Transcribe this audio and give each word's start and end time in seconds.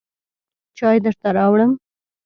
چای 0.77 0.97
درته 1.03 1.29
راوړم. 1.37 1.71